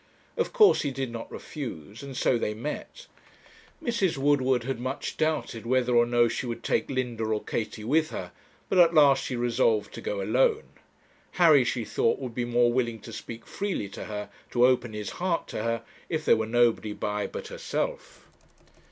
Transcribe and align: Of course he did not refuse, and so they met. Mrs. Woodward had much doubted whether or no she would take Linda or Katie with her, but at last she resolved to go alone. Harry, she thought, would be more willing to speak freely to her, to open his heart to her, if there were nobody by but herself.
Of 0.35 0.51
course 0.51 0.81
he 0.81 0.89
did 0.89 1.11
not 1.11 1.31
refuse, 1.31 2.01
and 2.01 2.17
so 2.17 2.39
they 2.39 2.55
met. 2.55 3.05
Mrs. 3.83 4.17
Woodward 4.17 4.63
had 4.63 4.79
much 4.79 5.15
doubted 5.15 5.63
whether 5.63 5.95
or 5.95 6.07
no 6.07 6.27
she 6.27 6.47
would 6.47 6.63
take 6.63 6.89
Linda 6.89 7.23
or 7.23 7.43
Katie 7.43 7.83
with 7.83 8.09
her, 8.09 8.31
but 8.67 8.79
at 8.79 8.95
last 8.95 9.23
she 9.23 9.35
resolved 9.35 9.93
to 9.93 10.01
go 10.01 10.19
alone. 10.19 10.63
Harry, 11.33 11.63
she 11.63 11.85
thought, 11.85 12.17
would 12.17 12.33
be 12.33 12.45
more 12.45 12.73
willing 12.73 12.99
to 13.01 13.13
speak 13.13 13.45
freely 13.45 13.89
to 13.89 14.05
her, 14.05 14.31
to 14.49 14.65
open 14.65 14.93
his 14.93 15.11
heart 15.11 15.47
to 15.49 15.61
her, 15.61 15.83
if 16.09 16.25
there 16.25 16.35
were 16.35 16.47
nobody 16.47 16.93
by 16.93 17.27
but 17.27 17.49
herself. 17.49 18.25